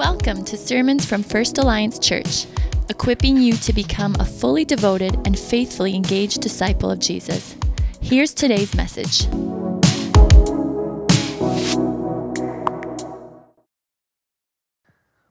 [0.00, 2.46] Welcome to Sermons from First Alliance Church,
[2.88, 7.54] equipping you to become a fully devoted and faithfully engaged disciple of Jesus.
[8.00, 9.26] Here's today's message.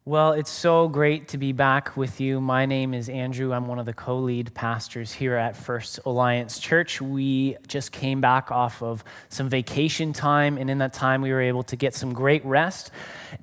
[0.09, 2.41] Well, it's so great to be back with you.
[2.41, 3.53] My name is Andrew.
[3.53, 6.99] I'm one of the co lead pastors here at First Alliance Church.
[6.99, 11.41] We just came back off of some vacation time, and in that time, we were
[11.41, 12.89] able to get some great rest.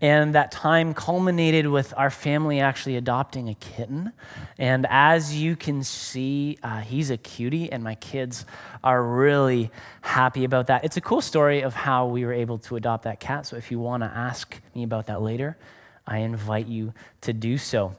[0.01, 4.10] And that time culminated with our family actually adopting a kitten.
[4.59, 8.45] And as you can see, uh, he's a cutie, and my kids
[8.83, 10.85] are really happy about that.
[10.85, 13.46] It's a cool story of how we were able to adopt that cat.
[13.46, 15.57] So if you want to ask me about that later,
[16.06, 17.96] I invite you to do so.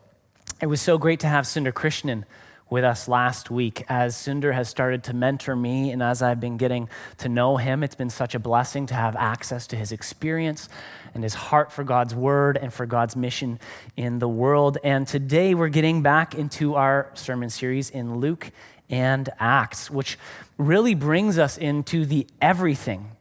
[0.62, 2.24] It was so great to have Sundar Krishnan
[2.70, 3.84] with us last week.
[3.88, 7.84] As Sundar has started to mentor me, and as I've been getting to know him,
[7.84, 10.68] it's been such a blessing to have access to his experience
[11.14, 13.60] and his heart for God's word and for God's mission
[13.96, 14.78] in the world.
[14.84, 18.52] And today we're getting back into our sermon series in Luke
[18.90, 20.18] and Acts, which
[20.58, 23.12] really brings us into the everything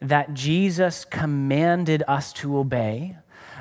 [0.00, 3.16] that Jesus commanded us to obey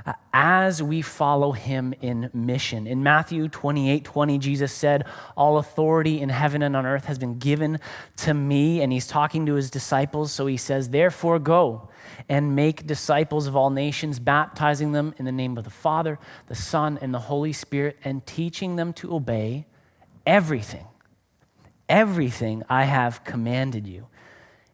[0.05, 2.88] Uh, as we follow him in mission.
[2.88, 5.05] In Matthew 28 20, Jesus said,
[5.38, 7.79] All authority in heaven and on earth has been given
[8.17, 8.81] to me.
[8.81, 10.31] And he's talking to his disciples.
[10.31, 11.89] So he says, Therefore, go
[12.27, 16.55] and make disciples of all nations, baptizing them in the name of the Father, the
[16.55, 19.66] Son, and the Holy Spirit, and teaching them to obey
[20.25, 20.85] everything,
[21.88, 24.07] everything I have commanded you.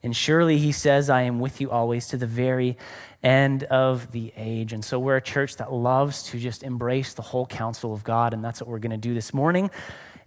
[0.03, 2.77] And surely he says, I am with you always to the very
[3.23, 4.73] end of the age.
[4.73, 8.33] And so we're a church that loves to just embrace the whole counsel of God,
[8.33, 9.69] and that's what we're going to do this morning.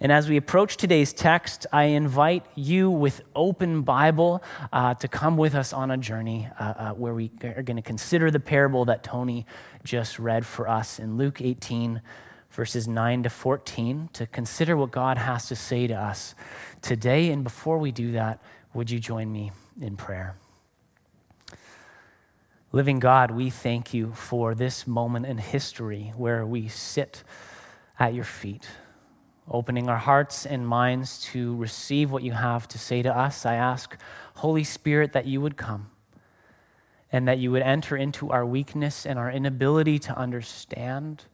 [0.00, 5.36] And as we approach today's text, I invite you with open Bible uh, to come
[5.36, 8.84] with us on a journey uh, uh, where we are going to consider the parable
[8.86, 9.46] that Tony
[9.84, 12.02] just read for us in Luke 18,
[12.50, 16.34] verses 9 to 14, to consider what God has to say to us
[16.82, 17.30] today.
[17.30, 18.42] And before we do that,
[18.74, 20.34] would you join me in prayer?
[22.74, 27.22] Living God, we thank you for this moment in history where we sit
[28.00, 28.66] at your feet,
[29.48, 33.46] opening our hearts and minds to receive what you have to say to us.
[33.46, 33.96] I ask,
[34.34, 35.92] Holy Spirit, that you would come
[37.12, 41.26] and that you would enter into our weakness and our inability to understand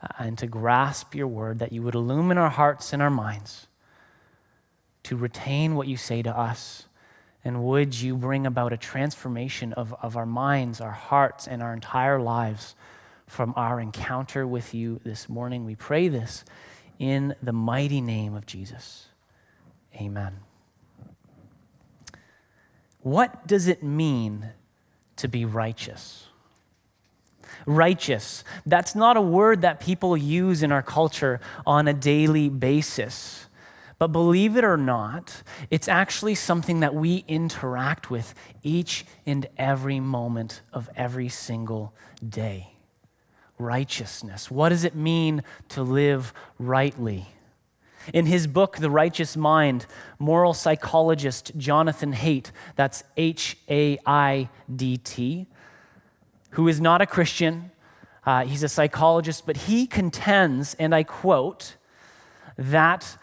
[0.00, 3.66] uh, and to grasp your word, that you would illumine our hearts and our minds
[5.02, 6.85] to retain what you say to us
[7.46, 11.72] and would you bring about a transformation of, of our minds, our hearts, and our
[11.72, 12.74] entire lives
[13.28, 15.64] from our encounter with you this morning?
[15.64, 16.44] We pray this
[16.98, 19.10] in the mighty name of Jesus.
[19.94, 20.40] Amen.
[23.02, 24.48] What does it mean
[25.14, 26.26] to be righteous?
[27.64, 33.45] Righteous, that's not a word that people use in our culture on a daily basis.
[33.98, 40.00] But believe it or not, it's actually something that we interact with each and every
[40.00, 41.94] moment of every single
[42.26, 42.72] day.
[43.58, 44.50] Righteousness.
[44.50, 47.28] What does it mean to live rightly?
[48.12, 49.86] In his book, The Righteous Mind,
[50.18, 55.46] moral psychologist Jonathan Haidt, that's H A I D T,
[56.50, 57.70] who is not a Christian,
[58.26, 61.76] uh, he's a psychologist, but he contends, and I quote,
[62.58, 63.16] that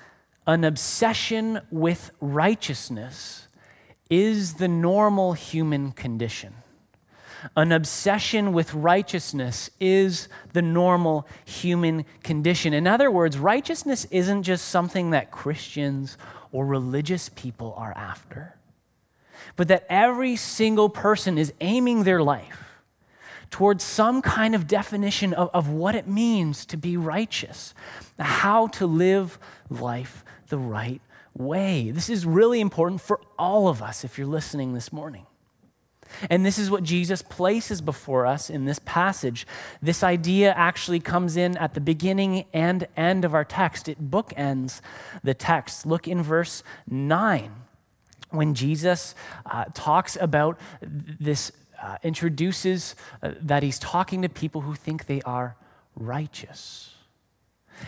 [0.45, 3.47] an obsession with righteousness
[4.09, 6.53] is the normal human condition.
[7.57, 12.73] An obsession with righteousness is the normal human condition.
[12.73, 16.17] In other words, righteousness isn't just something that Christians
[16.51, 18.55] or religious people are after,
[19.55, 22.81] but that every single person is aiming their life
[23.49, 27.73] towards some kind of definition of, of what it means to be righteous,
[28.19, 29.37] how to live
[29.69, 31.01] life the right
[31.35, 31.89] way.
[31.89, 35.25] This is really important for all of us if you're listening this morning.
[36.29, 39.47] And this is what Jesus places before us in this passage.
[39.81, 43.89] This idea actually comes in at the beginning and end of our text.
[43.89, 44.79] It bookends
[45.23, 45.87] the text.
[45.87, 47.51] Look in verse 9
[48.29, 49.15] when Jesus
[49.47, 51.51] uh, talks about this,
[51.81, 55.55] uh, introduces uh, that he's talking to people who think they are
[55.95, 56.93] righteous.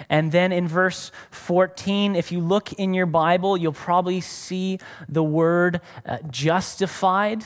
[0.09, 5.23] And then in verse 14, if you look in your Bible, you'll probably see the
[5.23, 7.45] word uh, justified.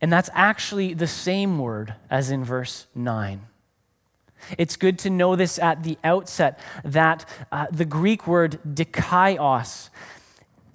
[0.00, 3.46] And that's actually the same word as in verse 9.
[4.58, 9.88] It's good to know this at the outset that uh, the Greek word dikaios,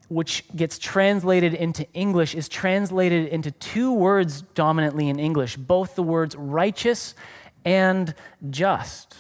[0.10, 6.04] which gets translated into English, is translated into two words dominantly in English, both the
[6.04, 7.16] words righteous
[7.64, 8.14] and
[8.50, 9.16] just.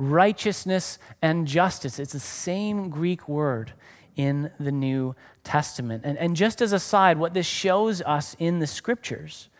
[0.00, 1.98] Righteousness and justice.
[1.98, 3.74] It's the same Greek word
[4.16, 5.14] in the New
[5.44, 6.04] Testament.
[6.06, 9.50] And, and just as a side, what this shows us in the scriptures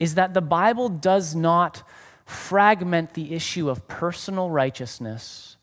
[0.00, 1.82] is that the Bible does not
[2.24, 5.56] fragment the issue of personal righteousness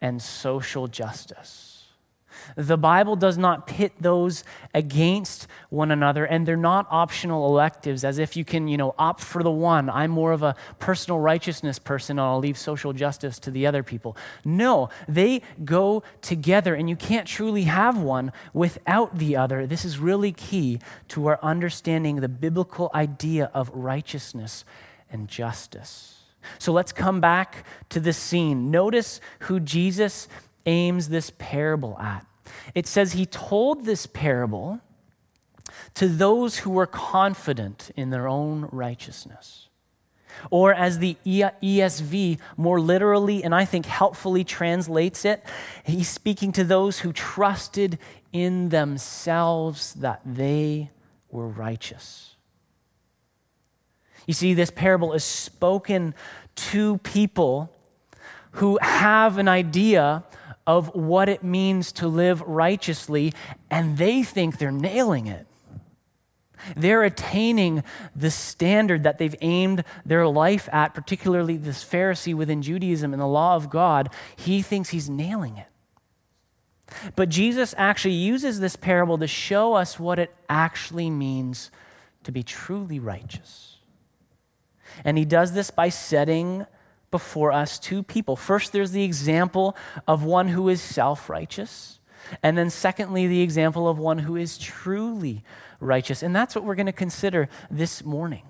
[0.00, 1.73] and social justice.
[2.56, 8.18] The Bible does not pit those against one another, and they're not optional electives as
[8.18, 9.90] if you can, you know, opt for the one.
[9.90, 13.82] I'm more of a personal righteousness person, and I'll leave social justice to the other
[13.82, 14.16] people.
[14.44, 19.66] No, they go together, and you can't truly have one without the other.
[19.66, 24.64] This is really key to our understanding the biblical idea of righteousness
[25.10, 26.22] and justice.
[26.58, 28.70] So let's come back to the scene.
[28.70, 30.28] Notice who Jesus
[30.66, 32.26] aims this parable at.
[32.74, 34.80] It says he told this parable
[35.94, 39.68] to those who were confident in their own righteousness.
[40.50, 45.44] Or, as the ESV more literally and I think helpfully translates it,
[45.84, 47.98] he's speaking to those who trusted
[48.32, 50.90] in themselves that they
[51.30, 52.34] were righteous.
[54.26, 56.14] You see, this parable is spoken
[56.56, 57.70] to people
[58.52, 60.24] who have an idea
[60.66, 63.32] of what it means to live righteously,
[63.70, 65.46] and they think they're nailing it.
[66.76, 67.84] They're attaining
[68.16, 73.26] the standard that they've aimed their life at, particularly this Pharisee within Judaism and the
[73.26, 74.08] law of God.
[74.36, 75.66] He thinks he's nailing it.
[77.16, 81.70] But Jesus actually uses this parable to show us what it actually means
[82.22, 83.76] to be truly righteous.
[85.04, 86.66] And he does this by setting
[87.14, 88.34] before us two people.
[88.34, 89.76] First, there's the example
[90.08, 92.00] of one who is self righteous.
[92.42, 95.44] And then, secondly, the example of one who is truly
[95.78, 96.24] righteous.
[96.24, 98.42] And that's what we're going to consider this morning.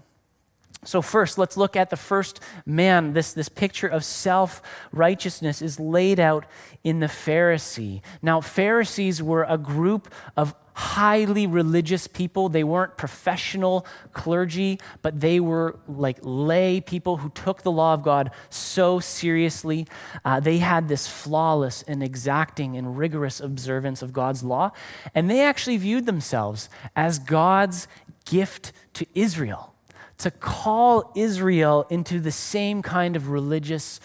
[0.82, 3.12] So, first, let's look at the first man.
[3.12, 4.62] This, this picture of self
[4.92, 6.46] righteousness is laid out
[6.82, 8.00] in the Pharisee.
[8.22, 12.48] Now, Pharisees were a group of highly religious people.
[12.48, 18.02] They weren't professional clergy, but they were like lay people who took the law of
[18.02, 19.86] God so seriously.
[20.24, 24.72] Uh, they had this flawless and exacting and rigorous observance of God's law.
[25.14, 27.86] And they actually viewed themselves as God's
[28.24, 29.74] gift to Israel,
[30.18, 34.00] to call Israel into the same kind of religious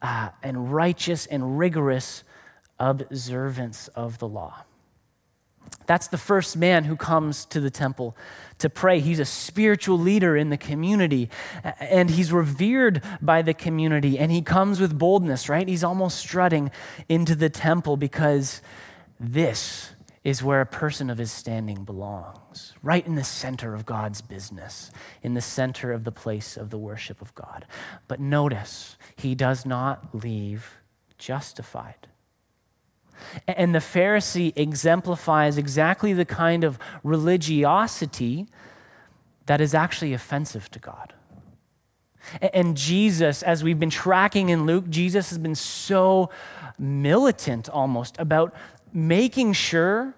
[0.00, 2.22] uh, and righteous and rigorous
[2.78, 4.64] observance of the law.
[5.86, 8.16] That's the first man who comes to the temple
[8.58, 9.00] to pray.
[9.00, 11.28] He's a spiritual leader in the community
[11.78, 15.68] and he's revered by the community and he comes with boldness, right?
[15.68, 16.70] He's almost strutting
[17.08, 18.62] into the temple because
[19.20, 19.90] this
[20.24, 24.90] is where a person of his standing belongs, right in the center of God's business,
[25.22, 27.66] in the center of the place of the worship of God.
[28.08, 30.78] But notice, he does not leave
[31.18, 32.08] justified.
[33.46, 38.46] And the Pharisee exemplifies exactly the kind of religiosity
[39.46, 41.12] that is actually offensive to God.
[42.40, 46.30] And Jesus, as we've been tracking in Luke, Jesus has been so
[46.78, 48.54] militant almost about
[48.92, 50.14] making sure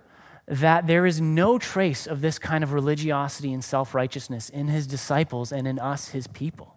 [0.46, 4.86] that there is no trace of this kind of religiosity and self righteousness in his
[4.86, 6.76] disciples and in us, his people.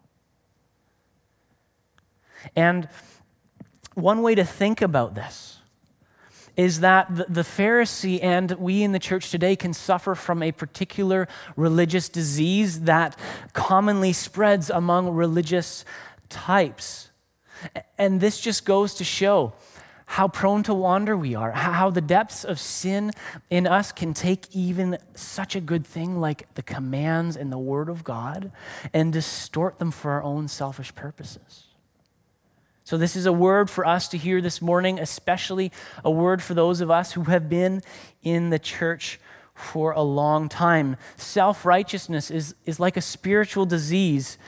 [2.56, 2.90] And
[3.94, 5.59] one way to think about this
[6.56, 11.28] is that the Pharisee and we in the church today can suffer from a particular
[11.56, 13.18] religious disease that
[13.54, 15.86] commonly spreads among religious
[16.30, 17.10] types.
[17.98, 19.54] And this just goes to show
[20.06, 23.12] how prone to wander we are, how the depths of sin
[23.52, 27.90] in us can take even such a good thing like the commands and the Word
[27.90, 28.52] of God
[28.92, 31.69] and distort them for our own selfish purposes.
[32.90, 35.72] So, this is a word for us to hear this morning, especially
[36.04, 37.84] a word for those of us who have been
[38.24, 39.20] in the church
[39.54, 40.98] for a long time.
[41.16, 44.40] Self righteousness is, is like a spiritual disease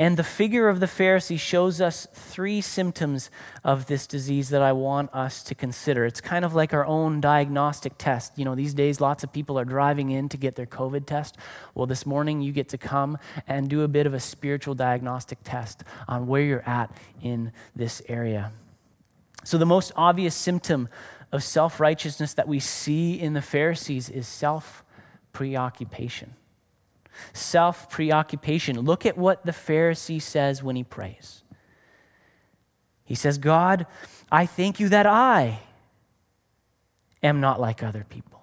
[0.00, 3.30] and the figure of the Pharisee shows us three symptoms
[3.64, 6.04] of this disease that I want us to consider.
[6.04, 8.38] It's kind of like our own diagnostic test.
[8.38, 11.36] You know, these days lots of people are driving in to get their COVID test.
[11.74, 15.38] Well, this morning you get to come and do a bit of a spiritual diagnostic
[15.42, 18.52] test on where you're at in this area.
[19.42, 20.88] So, the most obvious symptom
[21.32, 24.84] of self righteousness that we see in the Pharisees is self
[25.32, 26.34] preoccupation
[27.32, 28.80] self preoccupation.
[28.80, 31.42] Look at what the Pharisee says when he prays.
[33.04, 33.86] He says, God,
[34.30, 35.60] I thank you that I
[37.22, 38.42] am not like other people,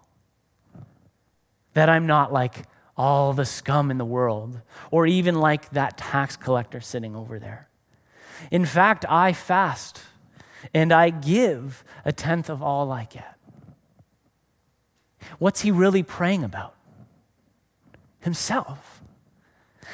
[1.74, 2.65] that I'm not like
[2.98, 7.70] all the scum in the world, or even like that tax collector sitting over there.
[8.51, 10.01] In fact, I fast
[10.74, 13.36] and I give a tenth of all I get.
[15.39, 16.75] What's he really praying about?
[18.25, 19.03] Himself.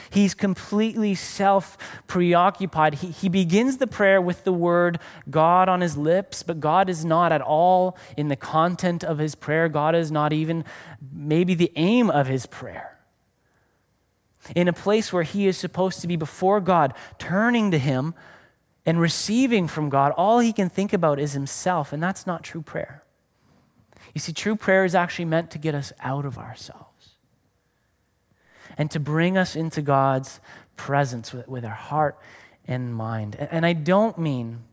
[0.10, 2.96] He's completely self preoccupied.
[2.96, 7.04] He, he begins the prayer with the word God on his lips, but God is
[7.04, 9.68] not at all in the content of his prayer.
[9.68, 10.64] God is not even
[11.12, 13.00] maybe the aim of his prayer.
[14.56, 18.14] In a place where he is supposed to be before God, turning to him
[18.86, 22.62] and receiving from God, all he can think about is himself, and that's not true
[22.62, 23.04] prayer.
[24.14, 26.91] You see, true prayer is actually meant to get us out of ourselves
[28.78, 30.40] and to bring us into God's
[30.76, 32.18] presence with, with our heart
[32.68, 33.36] and mind.
[33.36, 34.64] And I don't mean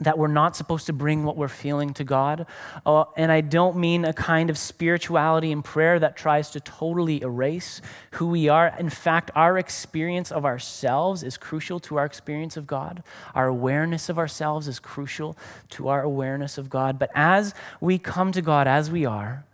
[0.00, 2.46] that we're not supposed to bring what we're feeling to God.
[2.84, 7.22] Uh, and I don't mean a kind of spirituality and prayer that tries to totally
[7.22, 7.80] erase
[8.12, 8.74] who we are.
[8.78, 13.04] In fact, our experience of ourselves is crucial to our experience of God.
[13.34, 15.36] Our awareness of ourselves is crucial
[15.70, 16.98] to our awareness of God.
[16.98, 19.44] But as we come to God as we are,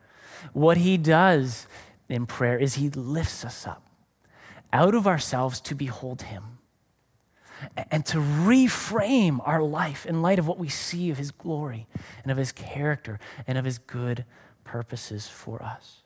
[0.54, 1.66] what He does
[2.12, 3.82] in prayer is He lifts us up
[4.72, 6.58] out of ourselves to behold Him
[7.90, 11.86] and to reframe our life in light of what we see of His glory
[12.22, 14.24] and of His character and of His good
[14.64, 16.02] purposes for us.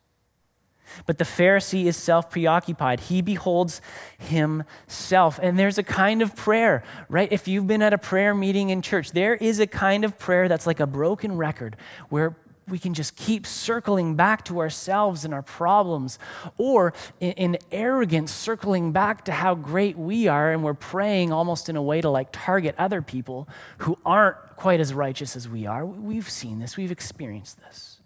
[1.06, 3.00] But the Pharisee is self preoccupied.
[3.00, 3.80] He beholds
[4.18, 5.38] himself.
[5.42, 7.30] And there's a kind of prayer, right?
[7.32, 10.48] If you've been at a prayer meeting in church, there is a kind of prayer
[10.48, 11.76] that's like a broken record
[12.10, 12.36] where
[12.68, 16.18] we can just keep circling back to ourselves and our problems,
[16.56, 21.68] or in, in, arrogance, circling back to how great we are, and we're praying almost
[21.68, 25.66] in a way to like target other people who aren't quite as righteous as we
[25.66, 25.84] are.
[25.84, 28.00] We've seen this, we've experienced this.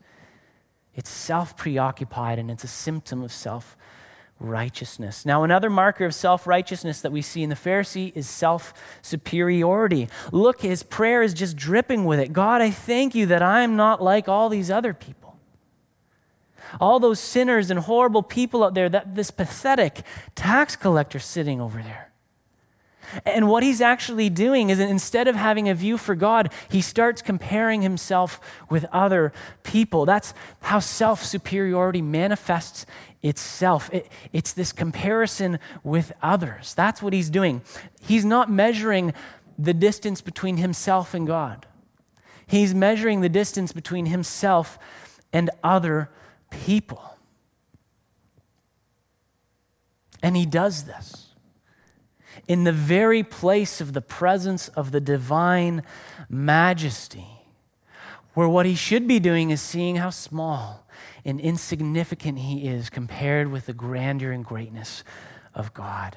[0.98, 3.76] It's self preoccupied and it's a symptom of self
[4.40, 5.26] righteousness.
[5.26, 10.08] Now, another marker of self righteousness that we see in the Pharisee is self superiority.
[10.32, 12.32] Look, his prayer is just dripping with it.
[12.32, 15.36] God, I thank you that I'm not like all these other people.
[16.80, 20.02] All those sinners and horrible people out there, that this pathetic
[20.34, 22.07] tax collector sitting over there.
[23.24, 27.22] And what he's actually doing is instead of having a view for God, he starts
[27.22, 30.04] comparing himself with other people.
[30.06, 32.86] That's how self superiority manifests
[33.22, 33.90] itself.
[33.92, 36.74] It, it's this comparison with others.
[36.74, 37.62] That's what he's doing.
[38.00, 39.12] He's not measuring
[39.58, 41.66] the distance between himself and God,
[42.46, 44.78] he's measuring the distance between himself
[45.32, 46.10] and other
[46.50, 47.02] people.
[50.22, 51.27] And he does this
[52.48, 55.82] in the very place of the presence of the divine
[56.30, 57.26] majesty,
[58.32, 60.86] where what he should be doing is seeing how small
[61.24, 65.04] and insignificant he is compared with the grandeur and greatness
[65.54, 66.16] of God.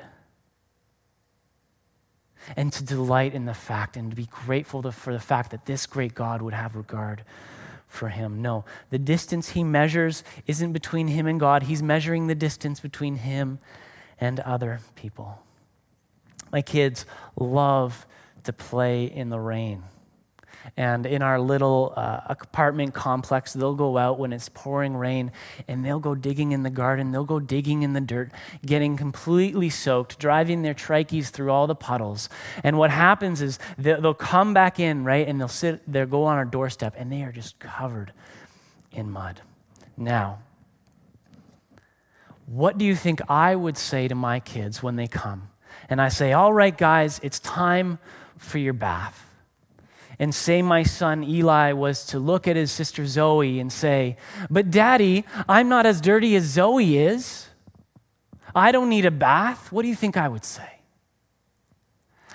[2.55, 5.65] And to delight in the fact and to be grateful to, for the fact that
[5.65, 7.23] this great God would have regard
[7.87, 8.41] for him.
[8.41, 13.17] No, the distance he measures isn't between him and God, he's measuring the distance between
[13.17, 13.59] him
[14.17, 15.43] and other people.
[16.51, 17.05] My kids
[17.35, 18.05] love
[18.43, 19.83] to play in the rain.
[20.77, 25.31] And in our little uh, apartment complex, they'll go out when it's pouring rain
[25.67, 27.11] and they'll go digging in the garden.
[27.11, 28.31] They'll go digging in the dirt,
[28.65, 32.29] getting completely soaked, driving their trikeys through all the puddles.
[32.63, 35.27] And what happens is they'll come back in, right?
[35.27, 38.13] And they'll sit, they'll go on our doorstep and they are just covered
[38.91, 39.41] in mud.
[39.97, 40.39] Now,
[42.45, 45.50] what do you think I would say to my kids when they come?
[45.89, 47.99] And I say, All right, guys, it's time
[48.37, 49.31] for your bath
[50.21, 54.17] and say my son Eli was to look at his sister Zoe and say,
[54.51, 57.47] But daddy, I'm not as dirty as Zoe is.
[58.53, 59.71] I don't need a bath.
[59.71, 60.79] What do you think I would say?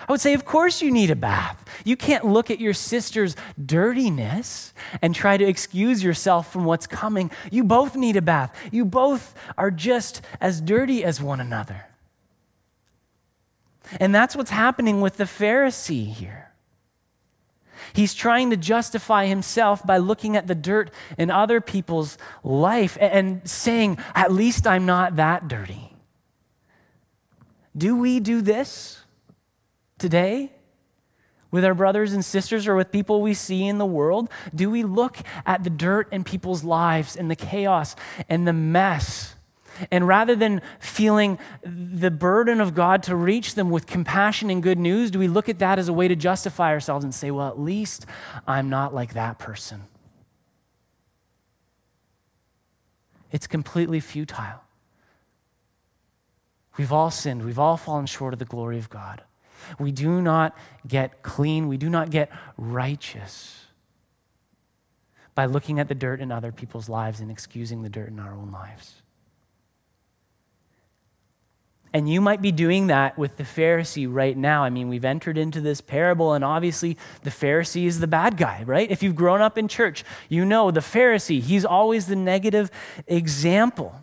[0.01, 1.65] I would say, Of course, you need a bath.
[1.85, 7.31] You can't look at your sister's dirtiness and try to excuse yourself from what's coming.
[7.53, 8.53] You both need a bath.
[8.73, 11.87] You both are just as dirty as one another.
[14.01, 16.53] And that's what's happening with the Pharisee here.
[17.93, 23.49] He's trying to justify himself by looking at the dirt in other people's life and
[23.49, 25.93] saying, at least I'm not that dirty.
[27.77, 29.03] Do we do this
[29.99, 30.53] today?
[31.51, 34.29] With our brothers and sisters or with people we see in the world?
[34.55, 37.97] Do we look at the dirt in people's lives and the chaos
[38.29, 39.36] and the mess
[39.91, 44.79] and rather than feeling the burden of God to reach them with compassion and good
[44.79, 47.49] news, do we look at that as a way to justify ourselves and say, well,
[47.49, 48.07] at least
[48.47, 49.85] I'm not like that person?
[53.33, 54.63] It's completely futile.
[56.77, 57.45] We've all sinned.
[57.45, 59.23] We've all fallen short of the glory of God.
[59.79, 60.57] We do not
[60.87, 61.69] get clean.
[61.69, 63.67] We do not get righteous
[65.35, 68.33] by looking at the dirt in other people's lives and excusing the dirt in our
[68.33, 69.03] own lives.
[71.97, 74.65] And you might be doing that with the Pharisee right now.
[74.65, 78.65] I mean, we've entered into this parable, and obviously the Pharisee is the bad guy,
[78.67, 78.91] right?
[78.91, 82.71] If you've grown up in church, you know the Pharisee, he's always the negative
[83.07, 83.99] example.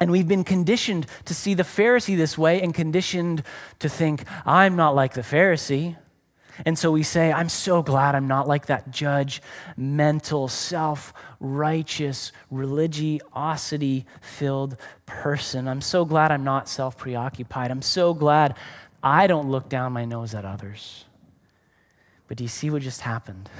[0.00, 3.44] And we've been conditioned to see the Pharisee this way and conditioned
[3.78, 5.96] to think, I'm not like the Pharisee.
[6.66, 9.42] And so we say, I'm so glad I'm not like that judge,
[9.76, 15.66] mental, self righteous, religiosity filled person.
[15.66, 17.70] I'm so glad I'm not self preoccupied.
[17.70, 18.56] I'm so glad
[19.02, 21.04] I don't look down my nose at others.
[22.28, 23.50] But do you see what just happened?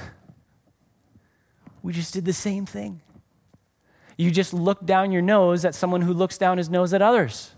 [1.82, 3.00] We just did the same thing.
[4.16, 7.54] You just look down your nose at someone who looks down his nose at others.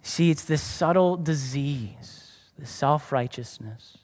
[0.00, 3.98] See, it's this subtle disease, this self righteousness,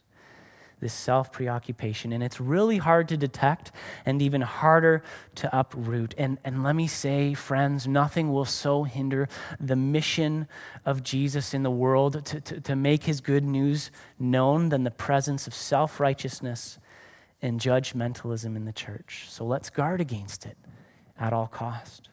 [0.80, 3.70] this self preoccupation, and it's really hard to detect
[4.04, 5.02] and even harder
[5.36, 6.14] to uproot.
[6.18, 10.48] And, and let me say, friends, nothing will so hinder the mission
[10.84, 14.90] of Jesus in the world to, to, to make his good news known than the
[14.90, 16.78] presence of self righteousness
[17.42, 19.26] and judgmentalism in the church.
[19.28, 20.56] So let's guard against it
[21.18, 22.08] at all cost.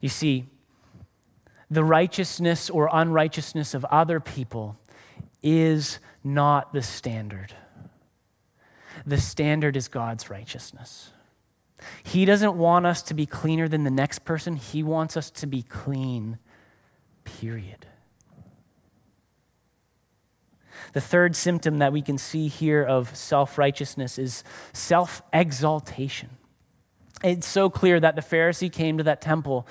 [0.00, 0.46] You see,
[1.70, 4.76] the righteousness or unrighteousness of other people
[5.42, 7.54] is not the standard.
[9.06, 11.12] The standard is God's righteousness.
[12.02, 15.46] He doesn't want us to be cleaner than the next person, He wants us to
[15.46, 16.38] be clean,
[17.24, 17.86] period.
[20.92, 26.30] The third symptom that we can see here of self righteousness is self exaltation.
[27.22, 29.66] It's so clear that the Pharisee came to that temple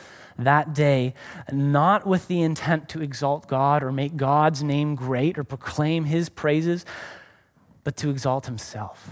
[0.45, 1.13] that day
[1.51, 6.29] not with the intent to exalt God or make God's name great or proclaim his
[6.29, 6.85] praises,
[7.83, 9.09] but to exalt himself.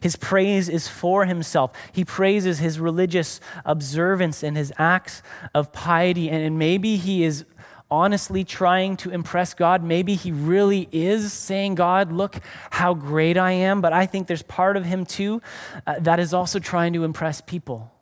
[0.00, 1.72] His praise is for himself.
[1.92, 5.22] He praises his religious observance and his acts
[5.54, 6.28] of piety.
[6.28, 7.44] And maybe he is
[7.90, 9.84] honestly trying to impress God.
[9.84, 12.36] Maybe he really is saying, God, look
[12.70, 13.80] how great I am.
[13.80, 15.40] But I think there's part of him too
[15.86, 17.92] uh, that is also trying to impress people.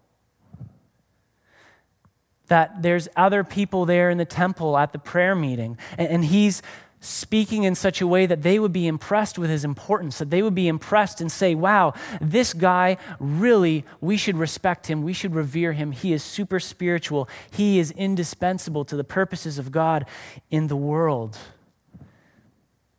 [2.49, 6.63] That there's other people there in the temple at the prayer meeting, and, and he's
[7.05, 10.43] speaking in such a way that they would be impressed with his importance, that they
[10.43, 15.35] would be impressed and say, wow, this guy really, we should respect him, we should
[15.35, 15.93] revere him.
[15.93, 20.07] He is super spiritual, he is indispensable to the purposes of God
[20.51, 21.37] in the world.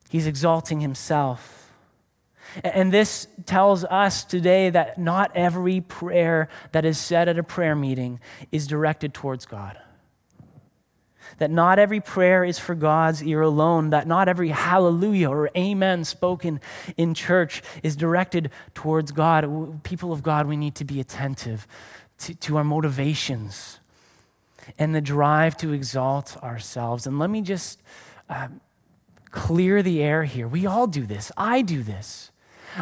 [0.09, 1.64] He's exalting himself.
[2.63, 7.75] And this tells us today that not every prayer that is said at a prayer
[7.75, 8.19] meeting
[8.51, 9.77] is directed towards God
[11.37, 16.05] that not every prayer is for God's ear alone, that not every hallelujah or amen
[16.05, 16.61] spoken
[16.97, 19.83] in church is directed towards God.
[19.83, 21.67] People of God, we need to be attentive
[22.19, 23.79] to, to our motivations
[24.79, 27.05] and the drive to exalt ourselves.
[27.05, 27.81] And let me just
[28.29, 28.47] uh,
[29.31, 30.47] clear the air here.
[30.47, 32.31] We all do this, I do this.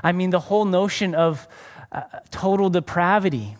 [0.01, 1.47] I mean, the whole notion of
[1.91, 3.55] uh, total depravity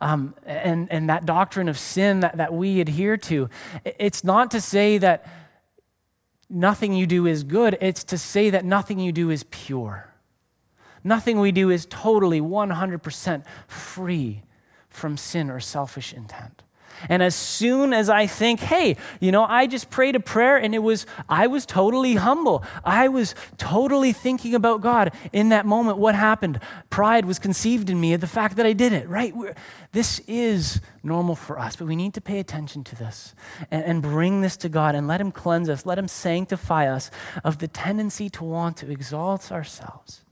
[0.00, 3.48] um, and, and that doctrine of sin that, that we adhere to.
[3.84, 5.26] It's not to say that
[6.50, 10.10] nothing you do is good, it's to say that nothing you do is pure.
[11.02, 14.42] Nothing we do is totally 100% free
[14.88, 16.62] from sin or selfish intent.
[17.08, 20.74] And as soon as I think, hey, you know, I just prayed a prayer and
[20.74, 22.64] it was, I was totally humble.
[22.84, 25.98] I was totally thinking about God in that moment.
[25.98, 26.60] What happened?
[26.90, 29.34] Pride was conceived in me at the fact that I did it, right?
[29.34, 29.54] We're,
[29.92, 33.34] this is normal for us, but we need to pay attention to this
[33.70, 37.10] and, and bring this to God and let Him cleanse us, let Him sanctify us
[37.44, 40.22] of the tendency to want to exalt ourselves.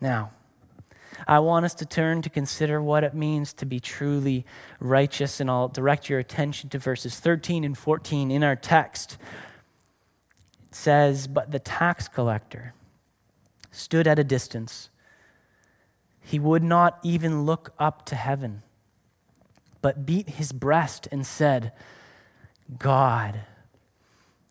[0.00, 0.30] Now,
[1.26, 4.44] I want us to turn to consider what it means to be truly
[4.80, 9.16] righteous, and I'll direct your attention to verses 13 and 14 in our text.
[10.68, 12.74] It says, But the tax collector
[13.70, 14.90] stood at a distance.
[16.20, 18.62] He would not even look up to heaven,
[19.82, 21.72] but beat his breast and said,
[22.78, 23.40] God,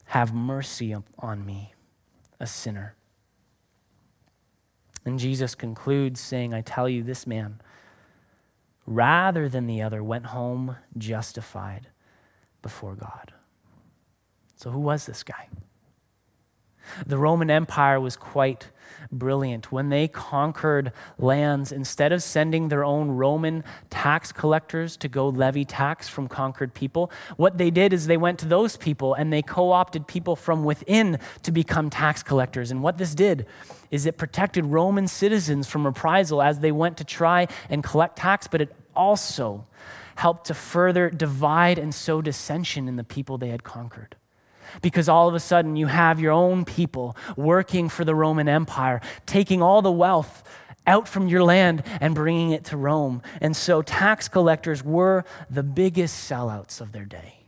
[0.05, 1.73] have mercy on me,
[2.39, 2.95] a sinner.
[5.05, 7.61] And Jesus concludes saying, I tell you, this man,
[8.85, 11.89] rather than the other, went home justified
[12.61, 13.33] before God.
[14.55, 15.49] So, who was this guy?
[17.05, 18.69] The Roman Empire was quite
[19.11, 19.71] brilliant.
[19.71, 25.65] When they conquered lands, instead of sending their own Roman tax collectors to go levy
[25.65, 29.41] tax from conquered people, what they did is they went to those people and they
[29.41, 32.71] co opted people from within to become tax collectors.
[32.71, 33.45] And what this did
[33.91, 38.47] is it protected Roman citizens from reprisal as they went to try and collect tax,
[38.47, 39.65] but it also
[40.15, 44.15] helped to further divide and sow dissension in the people they had conquered
[44.81, 49.01] because all of a sudden you have your own people working for the Roman Empire,
[49.25, 50.43] taking all the wealth
[50.85, 53.21] out from your land and bringing it to Rome.
[53.41, 57.42] And so tax collectors were the biggest sellouts of their day.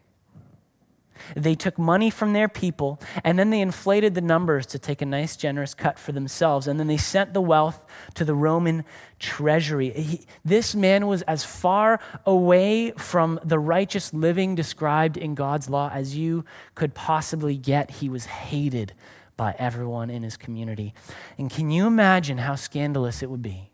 [1.36, 5.06] They took money from their people and then they inflated the numbers to take a
[5.06, 6.68] nice, generous cut for themselves.
[6.68, 7.86] And then they sent the wealth
[8.16, 8.84] to the Roman
[9.20, 9.92] treasury.
[9.92, 15.90] He, this man was as far away from the righteous living described in God's law
[15.94, 17.92] as you could possibly get.
[17.92, 18.94] He was hated
[19.38, 20.94] by everyone in his community.
[21.38, 23.72] And can you imagine how scandalous it would be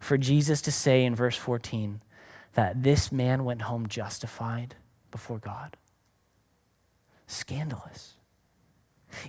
[0.00, 2.02] for Jesus to say in verse 14
[2.54, 4.74] that this man went home justified
[5.10, 5.76] before God?
[7.32, 8.14] Scandalous.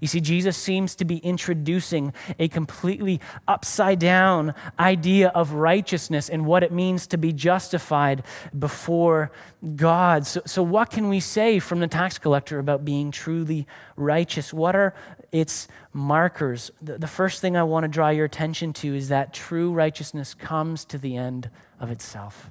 [0.02, 6.46] You see, Jesus seems to be introducing a completely upside down idea of righteousness and
[6.46, 8.24] what it means to be justified
[8.58, 9.32] before
[9.76, 10.26] God.
[10.26, 14.54] So, so, what can we say from the tax collector about being truly righteous?
[14.54, 14.94] What are
[15.32, 16.72] its markers?
[16.82, 20.34] The, the first thing I want to draw your attention to is that true righteousness
[20.34, 22.50] comes to the end of itself.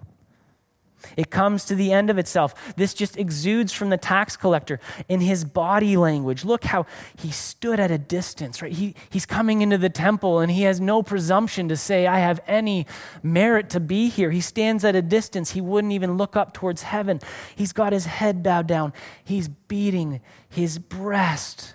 [1.16, 2.74] It comes to the end of itself.
[2.76, 6.44] This just exudes from the tax collector in his body language.
[6.44, 6.86] Look how
[7.16, 8.72] he stood at a distance, right?
[8.72, 12.40] He, he's coming into the temple and he has no presumption to say, I have
[12.46, 12.86] any
[13.22, 14.30] merit to be here.
[14.30, 15.52] He stands at a distance.
[15.52, 17.20] He wouldn't even look up towards heaven.
[17.54, 18.92] He's got his head bowed down,
[19.24, 21.74] he's beating his breast.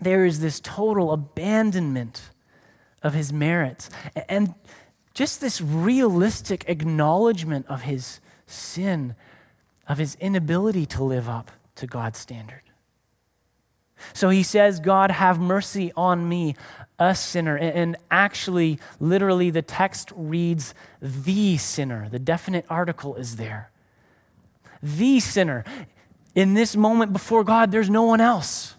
[0.00, 2.30] There is this total abandonment
[3.02, 3.88] of his merits.
[4.28, 4.54] And
[5.16, 9.14] just this realistic acknowledgement of his sin,
[9.88, 12.60] of his inability to live up to God's standard.
[14.12, 16.54] So he says, God, have mercy on me,
[16.98, 17.56] a sinner.
[17.56, 22.10] And actually, literally, the text reads, the sinner.
[22.10, 23.70] The definite article is there.
[24.82, 25.64] The sinner.
[26.34, 28.75] In this moment before God, there's no one else.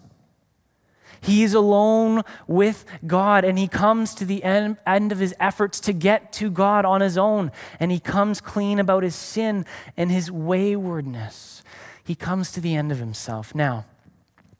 [1.20, 5.92] He's alone with God and he comes to the end, end, of his efforts to
[5.92, 7.50] get to God on his own.
[7.80, 11.62] And he comes clean about his sin and his waywardness.
[12.04, 13.54] He comes to the end of himself.
[13.54, 13.84] Now,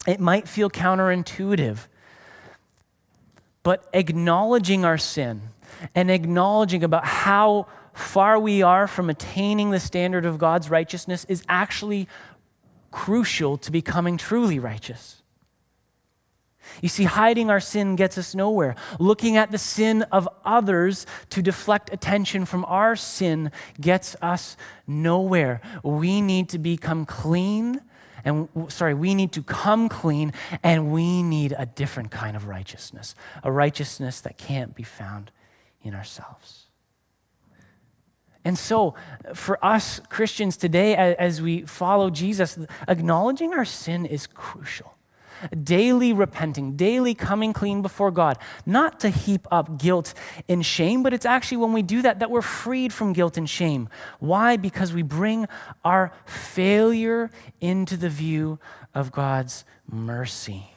[0.07, 1.87] it might feel counterintuitive,
[3.63, 5.43] but acknowledging our sin
[5.95, 11.43] and acknowledging about how far we are from attaining the standard of God's righteousness is
[11.49, 12.09] actually
[12.91, 15.18] crucial to becoming truly righteous.
[16.83, 18.75] You see, hiding our sin gets us nowhere.
[18.99, 25.61] Looking at the sin of others to deflect attention from our sin gets us nowhere.
[25.83, 27.81] We need to become clean,
[28.25, 33.15] and sorry, we need to come clean, and we need a different kind of righteousness,
[33.43, 35.31] a righteousness that can't be found
[35.83, 36.67] in ourselves.
[38.45, 38.95] And so,
[39.35, 44.98] for us Christians today, as we follow Jesus, acknowledging our sin is crucial
[45.63, 50.15] daily repenting, daily coming clean before God, not to heap up guilt
[50.49, 53.49] and shame, but it's actually when we do that that we're freed from guilt and
[53.49, 53.89] shame.
[54.19, 54.57] Why?
[54.57, 55.47] Because we bring
[55.85, 58.59] our failure into the view
[58.95, 60.73] of God's mercy.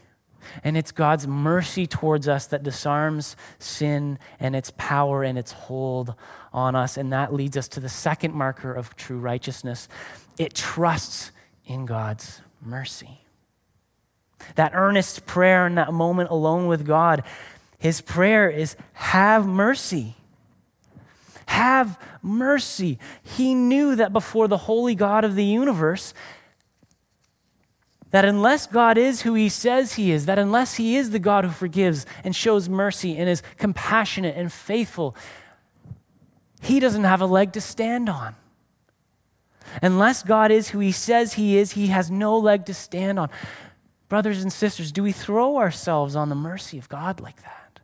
[0.64, 6.16] And it's God's mercy towards us that disarms sin and its power and its hold
[6.52, 6.98] on us.
[6.98, 9.88] And that leads us to the second marker of true righteousness
[10.38, 11.32] it trusts
[11.66, 13.21] in God's mercy.
[14.56, 17.24] That earnest prayer in that moment alone with God,
[17.78, 20.16] his prayer is, Have mercy.
[21.48, 22.98] Have mercy.
[23.24, 26.14] He knew that before the holy God of the universe,
[28.12, 31.46] that unless God is who he says he is, that unless he is the God
[31.46, 35.16] who forgives and shows mercy and is compassionate and faithful,
[36.62, 38.36] he doesn't have a leg to stand on.
[39.82, 43.30] Unless God is who he says he is, he has no leg to stand on.
[44.12, 47.80] Brothers and sisters, do we throw ourselves on the mercy of God like that?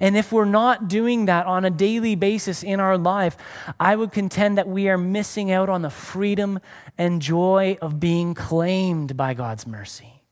[0.00, 3.36] And if we're not doing that on a daily basis in our life,
[3.80, 6.60] I would contend that we are missing out on the freedom
[6.96, 10.22] and joy of being claimed by God's mercy.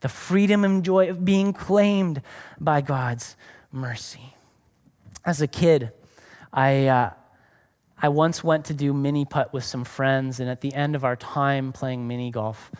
[0.00, 2.22] The freedom and joy of being claimed
[2.58, 3.36] by God's
[3.70, 4.32] mercy.
[5.22, 5.92] As a kid,
[6.50, 6.86] I.
[6.86, 7.10] Uh,
[8.00, 11.04] I once went to do mini putt with some friends, and at the end of
[11.04, 12.70] our time playing mini golf,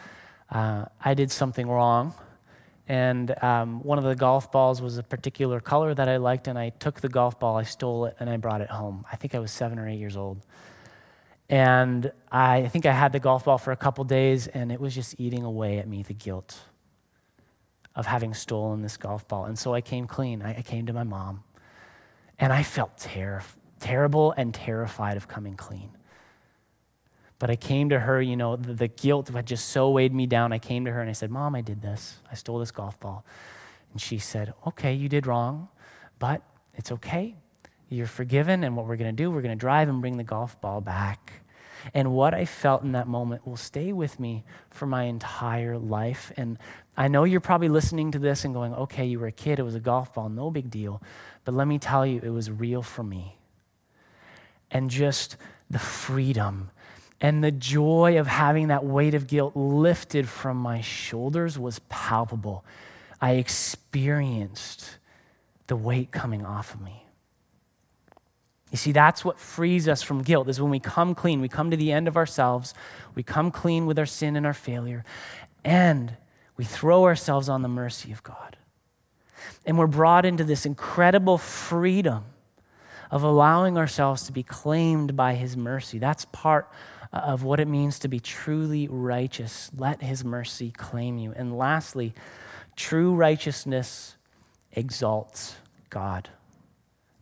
[0.50, 2.14] uh, I did something wrong.
[2.88, 6.58] And um, one of the golf balls was a particular color that I liked, and
[6.58, 9.04] I took the golf ball, I stole it, and I brought it home.
[9.10, 10.44] I think I was seven or eight years old.
[11.48, 14.94] And I think I had the golf ball for a couple days, and it was
[14.94, 16.60] just eating away at me the guilt
[17.94, 19.46] of having stolen this golf ball.
[19.46, 20.42] And so I came clean.
[20.42, 21.42] I, I came to my mom,
[22.38, 23.42] and I felt ter-
[23.80, 25.90] terrible and terrified of coming clean.
[27.38, 30.26] But I came to her, you know, the, the guilt had just so weighed me
[30.26, 30.52] down.
[30.52, 32.16] I came to her and I said, Mom, I did this.
[32.30, 33.24] I stole this golf ball.
[33.92, 35.68] And she said, Okay, you did wrong,
[36.18, 36.42] but
[36.74, 37.36] it's okay.
[37.88, 38.64] You're forgiven.
[38.64, 40.80] And what we're going to do, we're going to drive and bring the golf ball
[40.80, 41.32] back.
[41.94, 46.32] And what I felt in that moment will stay with me for my entire life.
[46.36, 46.58] And
[46.96, 49.62] I know you're probably listening to this and going, okay, you were a kid, it
[49.62, 51.02] was a golf ball, no big deal.
[51.44, 53.35] But let me tell you, it was real for me.
[54.70, 55.36] And just
[55.70, 56.70] the freedom
[57.20, 62.64] and the joy of having that weight of guilt lifted from my shoulders was palpable.
[63.20, 64.98] I experienced
[65.66, 67.06] the weight coming off of me.
[68.70, 71.40] You see, that's what frees us from guilt, is when we come clean.
[71.40, 72.74] We come to the end of ourselves,
[73.14, 75.04] we come clean with our sin and our failure,
[75.64, 76.16] and
[76.56, 78.56] we throw ourselves on the mercy of God.
[79.64, 82.24] And we're brought into this incredible freedom
[83.10, 85.98] of allowing ourselves to be claimed by His mercy.
[85.98, 86.68] That's part
[87.12, 89.70] of what it means to be truly righteous.
[89.76, 91.32] Let his mercy claim you.
[91.32, 92.14] And lastly,
[92.74, 94.16] true righteousness
[94.72, 95.56] exalts
[95.90, 96.28] God.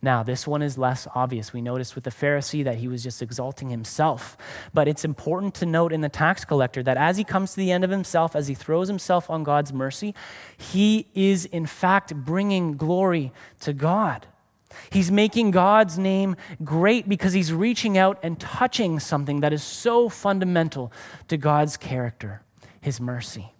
[0.01, 1.51] Now, this one is less obvious.
[1.51, 4.37] We noticed with the Pharisee that he was just exalting himself.
[4.71, 7.71] But it's important to note in the tax collector that as he comes to the
[7.71, 10.13] end of himself, as he throws himself on God's mercy,
[10.57, 14.27] he is in fact bringing glory to God.
[14.89, 20.09] He's making God's name great because he's reaching out and touching something that is so
[20.09, 20.91] fundamental
[21.27, 22.41] to God's character
[22.81, 23.54] his mercy.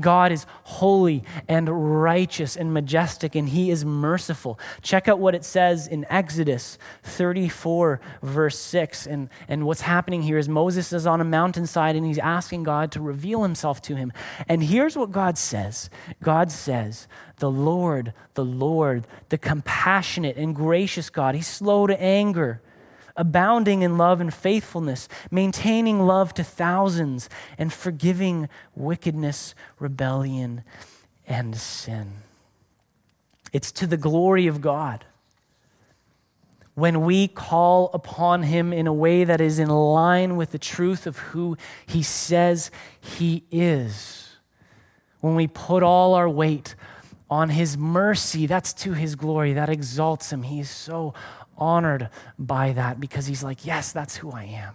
[0.00, 4.58] God is holy and righteous and majestic, and He is merciful.
[4.82, 9.06] Check out what it says in Exodus 34, verse 6.
[9.06, 12.92] And, and what's happening here is Moses is on a mountainside and he's asking God
[12.92, 14.12] to reveal Himself to him.
[14.48, 15.90] And here's what God says
[16.22, 22.60] God says, The Lord, the Lord, the compassionate and gracious God, He's slow to anger
[23.18, 27.28] abounding in love and faithfulness, maintaining love to thousands,
[27.58, 30.62] and forgiving wickedness, rebellion,
[31.26, 32.12] and sin.
[33.52, 35.04] It's to the glory of God.
[36.74, 41.06] When we call upon Him in a way that is in line with the truth
[41.06, 44.36] of who He says He is,
[45.20, 46.76] when we put all our weight
[47.28, 50.44] on His mercy, that's to His glory, that exalts Him.
[50.44, 51.14] He is so
[51.58, 54.74] honored by that because he's like, yes, that's who I am.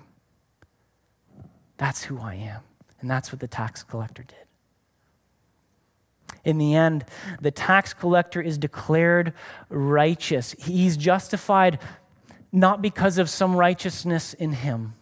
[1.78, 2.62] That's who I am.
[3.02, 4.38] And that's what the tax collector did.
[6.46, 7.06] In the end,
[7.42, 9.34] the tax collector is declared
[9.70, 10.56] righteous.
[10.60, 11.80] He's justified
[12.52, 14.94] not because of some righteousness in him,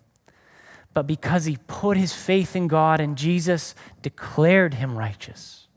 [0.93, 5.67] but because he put his faith in God and Jesus declared him righteous.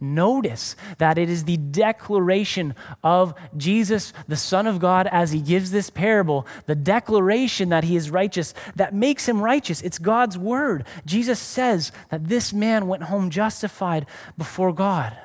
[0.00, 5.70] Notice that it is the declaration of Jesus, the Son of God, as he gives
[5.70, 9.82] this parable, the declaration that he is righteous, that makes him righteous.
[9.82, 10.86] It's God's word.
[11.04, 14.06] Jesus says that this man went home justified
[14.38, 15.16] before God.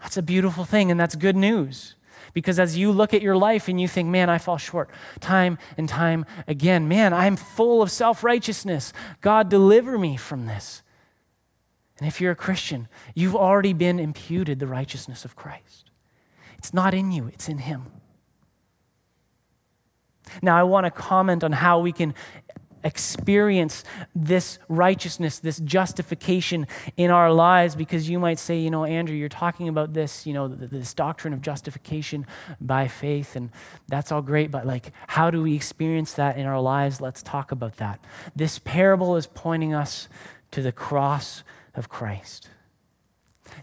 [0.00, 1.94] That's a beautiful thing, and that's good news.
[2.32, 5.58] Because as you look at your life and you think, man, I fall short time
[5.78, 8.92] and time again, man, I'm full of self righteousness.
[9.20, 10.82] God, deliver me from this.
[11.98, 15.90] And if you're a Christian, you've already been imputed the righteousness of Christ.
[16.58, 17.86] It's not in you, it's in Him.
[20.42, 22.14] Now, I want to comment on how we can
[22.84, 23.82] experience
[24.14, 29.28] this righteousness, this justification in our lives, because you might say, you know, Andrew, you're
[29.28, 32.26] talking about this, you know, this doctrine of justification
[32.60, 33.50] by faith, and
[33.88, 37.00] that's all great, but like, how do we experience that in our lives?
[37.00, 38.04] Let's talk about that.
[38.36, 40.08] This parable is pointing us
[40.52, 41.42] to the cross
[41.76, 42.48] of Christ.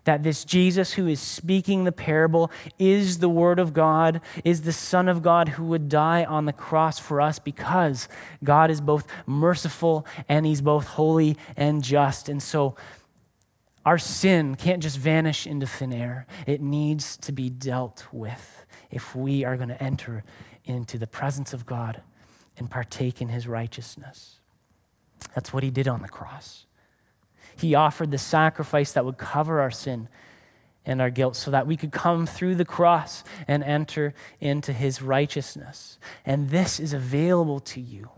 [0.06, 4.72] That this Jesus who is speaking the parable is the Word of God, is the
[4.72, 8.08] Son of God who would die on the cross for us because
[8.44, 12.30] God is both merciful and He's both holy and just.
[12.30, 12.76] And so
[13.86, 19.16] our sin can't just vanish into thin air, it needs to be dealt with if
[19.16, 20.24] we are going to enter
[20.64, 22.02] into the presence of God
[22.58, 24.40] and partake in His righteousness.
[25.36, 26.66] That's what He did on the cross.
[27.56, 30.10] He offered the sacrifice that would cover our sin
[30.86, 35.02] and our guilt so that we could come through the cross and enter into his
[35.02, 35.98] righteousness.
[36.26, 38.10] And this is available to you.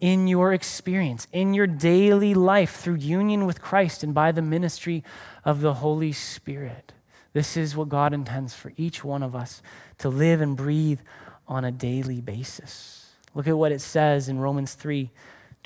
[0.00, 5.02] in your experience, in your daily life through union with Christ and by the ministry
[5.44, 6.92] of the Holy Spirit.
[7.32, 9.62] This is what God intends for each one of us
[9.98, 11.00] to live and breathe
[11.46, 13.12] on a daily basis.
[13.34, 15.10] Look at what it says in Romans 3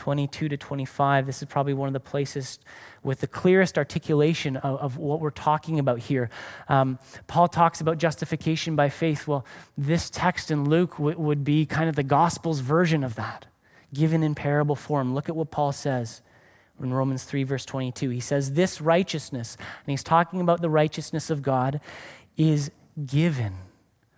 [0.02, 1.26] 22 to 25.
[1.26, 2.58] This is probably one of the places
[3.04, 6.28] with the clearest articulation of, of what we're talking about here.
[6.68, 9.28] Um, Paul talks about justification by faith.
[9.28, 9.46] Well,
[9.78, 13.46] this text in Luke w- would be kind of the gospel's version of that,
[13.94, 15.14] given in parable form.
[15.14, 16.20] Look at what Paul says
[16.82, 18.10] in Romans 3, verse 22.
[18.10, 21.80] He says, This righteousness, and he's talking about the righteousness of God,
[22.36, 22.72] is
[23.06, 23.54] given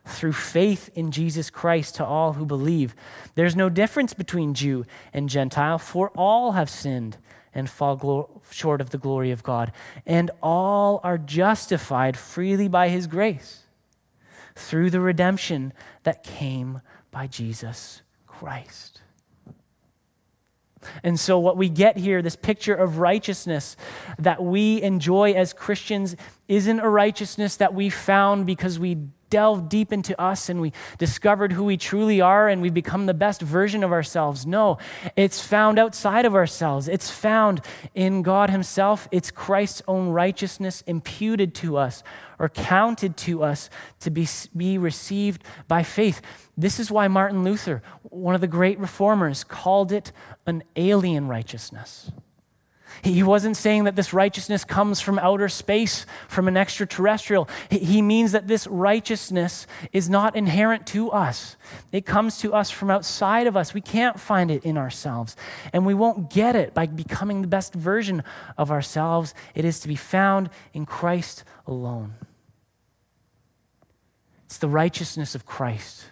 [0.07, 2.95] through faith in Jesus Christ to all who believe.
[3.35, 7.17] There's no difference between Jew and Gentile, for all have sinned
[7.55, 9.73] and fall glo- short of the glory of God.
[10.05, 13.63] And all are justified freely by his grace
[14.55, 19.01] through the redemption that came by Jesus Christ.
[21.03, 23.75] And so, what we get here, this picture of righteousness
[24.19, 26.15] that we enjoy as Christians,
[26.47, 28.99] isn't a righteousness that we found because we
[29.35, 33.13] delved deep into us and we discovered who we truly are and we become the
[33.13, 34.47] best version of ourselves.
[34.47, 34.79] No,
[35.17, 36.87] it's found outside of ourselves.
[36.87, 37.61] It's found
[37.97, 39.09] in God Himself.
[39.11, 42.05] It's Christ's own righteousness imputed to us
[42.39, 46.23] or counted to us to be, be received by faith.
[46.57, 50.13] This is why Martin Luther, one of the great reformers, called it
[50.47, 52.13] an alien righteousness.
[53.05, 57.49] He wasn't saying that this righteousness comes from outer space, from an extraterrestrial.
[57.71, 61.57] He means that this righteousness is not inherent to us.
[61.93, 63.75] It comes to us from outside of us.
[63.75, 65.37] We can't find it in ourselves.
[65.75, 68.23] And we won't get it by becoming the best version
[68.57, 69.35] of ourselves.
[69.55, 72.15] It is to be found in Christ alone.
[74.47, 76.07] It's the righteousness of Christ.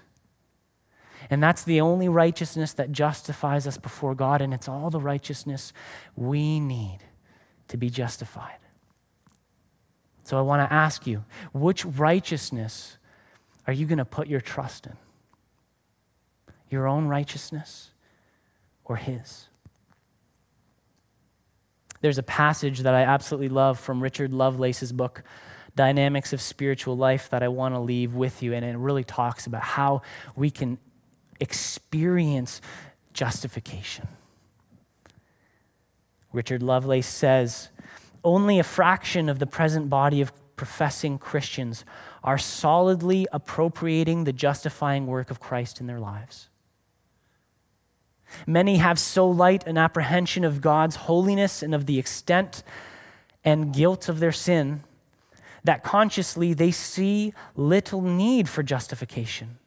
[1.32, 5.72] And that's the only righteousness that justifies us before God, and it's all the righteousness
[6.14, 6.98] we need
[7.68, 8.58] to be justified.
[10.24, 12.98] So I want to ask you which righteousness
[13.66, 14.92] are you going to put your trust in?
[16.68, 17.92] Your own righteousness
[18.84, 19.48] or His?
[22.02, 25.22] There's a passage that I absolutely love from Richard Lovelace's book,
[25.76, 28.52] Dynamics of Spiritual Life, that I want to leave with you.
[28.52, 30.02] And it really talks about how
[30.36, 30.76] we can
[31.42, 32.62] experience
[33.12, 34.07] justification.
[36.33, 37.68] Richard Lovelace says
[38.24, 41.85] only a fraction of the present body of professing Christians
[42.22, 46.48] are solidly appropriating the justifying work of Christ in their lives.
[48.46, 52.62] Many have so light an apprehension of God's holiness and of the extent
[53.44, 54.85] and guilt of their sin
[55.64, 59.59] that consciously they see little need for justification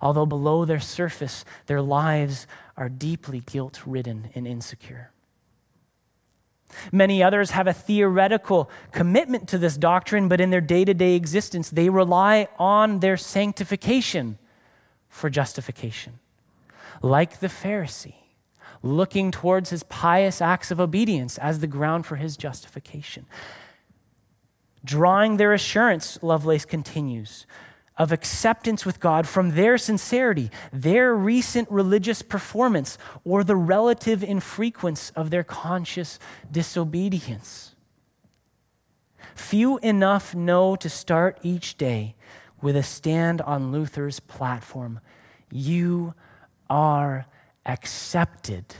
[0.00, 5.10] although below their surface, their lives are deeply guilt ridden and insecure.
[6.92, 11.14] Many others have a theoretical commitment to this doctrine, but in their day to day
[11.14, 14.38] existence, they rely on their sanctification
[15.08, 16.18] for justification.
[17.00, 18.14] Like the Pharisee,
[18.82, 23.26] looking towards his pious acts of obedience as the ground for his justification.
[24.84, 27.46] Drawing their assurance, Lovelace continues,
[27.98, 35.10] of acceptance with God from their sincerity, their recent religious performance, or the relative infrequence
[35.16, 36.18] of their conscious
[36.50, 37.74] disobedience.
[39.34, 42.14] Few enough know to start each day
[42.62, 45.00] with a stand on Luther's platform.
[45.50, 46.14] You
[46.70, 47.26] are
[47.66, 48.74] accepted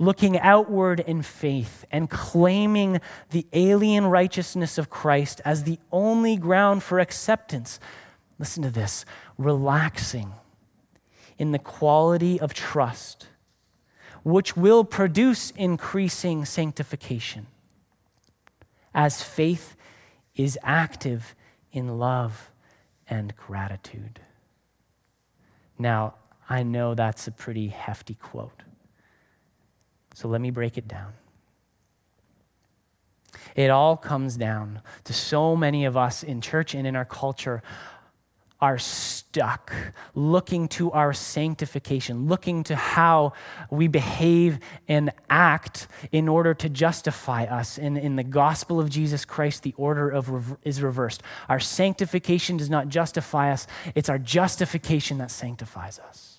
[0.00, 6.82] looking outward in faith and claiming the alien righteousness of Christ as the only ground
[6.82, 7.78] for acceptance.
[8.38, 9.04] Listen to this
[9.36, 10.32] relaxing
[11.38, 13.28] in the quality of trust,
[14.24, 17.46] which will produce increasing sanctification
[18.94, 19.76] as faith
[20.34, 21.34] is active
[21.72, 22.50] in love
[23.06, 24.18] and gratitude.
[25.78, 26.14] Now,
[26.48, 28.62] I know that's a pretty hefty quote.
[30.20, 31.14] So let me break it down.
[33.56, 37.62] It all comes down to so many of us in church and in our culture
[38.60, 39.72] are stuck
[40.14, 43.32] looking to our sanctification, looking to how
[43.70, 47.78] we behave and act in order to justify us.
[47.78, 51.22] And in the gospel of Jesus Christ, the order of is reversed.
[51.48, 56.29] Our sanctification does not justify us, it's our justification that sanctifies us.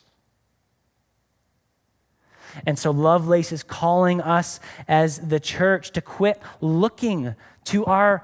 [2.66, 7.36] And so Lovelace is calling us as the church to quit looking
[7.66, 8.24] to our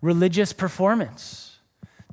[0.00, 1.58] religious performance,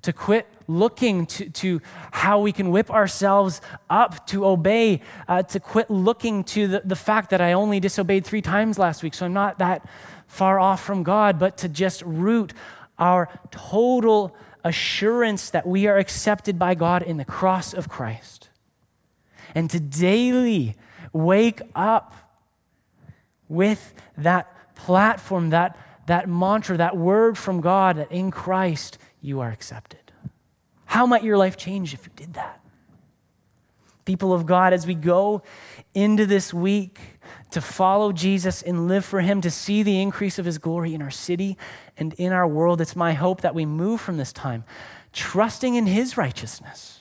[0.01, 1.81] to quit looking to, to
[2.11, 6.95] how we can whip ourselves up to obey, uh, to quit looking to the, the
[6.95, 9.85] fact that I only disobeyed three times last week, so I'm not that
[10.27, 12.53] far off from God, but to just root
[12.97, 18.49] our total assurance that we are accepted by God in the cross of Christ.
[19.53, 20.77] And to daily
[21.13, 22.13] wake up
[23.47, 29.49] with that platform, that, that mantra, that word from God that in Christ you are
[29.49, 29.99] accepted.
[30.85, 32.59] How might your life change if you did that?
[34.05, 35.43] People of God, as we go
[35.93, 36.99] into this week
[37.51, 41.01] to follow Jesus and live for Him, to see the increase of His glory in
[41.01, 41.57] our city
[41.97, 44.63] and in our world, it's my hope that we move from this time
[45.13, 47.00] trusting in His righteousness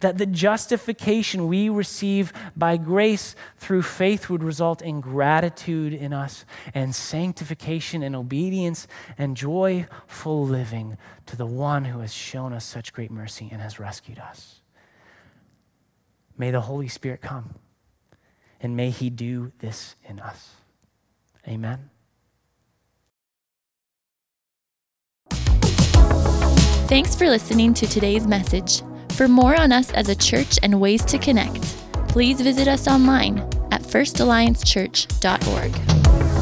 [0.00, 6.44] that the justification we receive by grace through faith would result in gratitude in us
[6.74, 8.86] and sanctification and obedience
[9.18, 13.78] and joyful living to the one who has shown us such great mercy and has
[13.78, 14.60] rescued us.
[16.36, 17.54] May the Holy Spirit come
[18.60, 20.54] and may he do this in us.
[21.46, 21.90] Amen.
[26.86, 28.82] Thanks for listening to today's message.
[29.14, 31.62] For more on us as a church and ways to connect,
[32.08, 33.38] please visit us online
[33.70, 36.33] at firstalliancechurch.org.